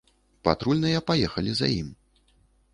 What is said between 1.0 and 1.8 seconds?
паехалі за